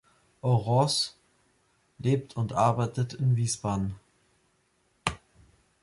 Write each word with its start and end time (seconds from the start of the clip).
Orosz 0.43 1.15
lebt 1.99 2.35
und 2.35 2.53
arbeitet 2.53 3.13
in 3.13 3.35
Wiesbaden. 3.35 3.93